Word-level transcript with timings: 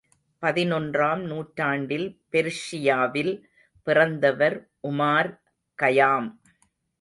பதினொன்றாம் 0.43 1.21
நூற்றாண்டில் 1.21 2.07
பெர்ஷியாவில் 2.31 3.33
பிறந்தவர் 3.87 4.57
உமார் 4.87 5.31
கயாம். 5.79 6.29